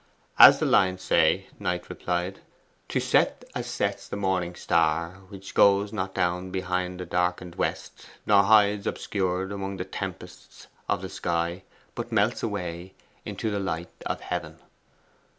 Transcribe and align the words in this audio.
'As 0.39 0.57
the 0.57 0.65
lines 0.65 1.03
say,' 1.03 1.45
Knight 1.59 1.87
replied 1.87 2.39
'"To 2.89 2.99
set 2.99 3.45
as 3.53 3.67
sets 3.67 4.07
the 4.07 4.15
morning 4.15 4.55
star, 4.55 5.19
which 5.29 5.53
goes 5.53 5.93
Not 5.93 6.15
down 6.15 6.49
behind 6.49 6.99
the 6.99 7.05
darken'd 7.05 7.53
west, 7.53 8.03
nor 8.25 8.41
hides 8.41 8.87
Obscured 8.87 9.51
among 9.51 9.77
the 9.77 9.85
tempests 9.85 10.65
of 10.89 11.03
the 11.03 11.09
sky, 11.09 11.61
But 11.93 12.11
melts 12.11 12.41
away 12.41 12.95
into 13.25 13.51
the 13.51 13.59
light 13.59 13.91
of 14.07 14.21
heaven." 14.21 14.57